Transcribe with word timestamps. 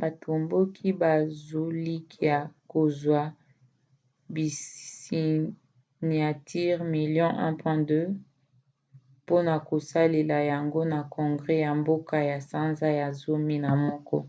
batomboki 0.00 0.86
bazolikia 1.00 2.38
kozwa 2.72 3.20
basiniatire 4.34 6.76
milio 6.94 7.28
1,2 7.28 7.62
mpona 9.22 9.54
kopesa 9.68 10.02
yango 10.52 10.80
na 10.92 11.00
congre 11.14 11.54
ya 11.66 11.72
mboka 11.80 12.16
na 12.30 12.36
sanza 12.50 12.88
ya 13.00 13.08
zomi 13.20 13.56
na 13.64 13.70
moko 13.84 14.16